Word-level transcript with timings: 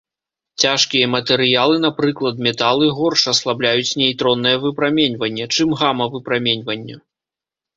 Цяжкія 0.61 1.09
матэрыялы, 1.15 1.75
напрыклад 1.83 2.35
металы, 2.47 2.85
горш 3.01 3.21
аслабляюць 3.33 3.97
нейтроннае 4.03 4.57
выпраменьванне, 4.65 5.45
чым 5.59 5.67
гама-выпраменьванне. 5.83 6.95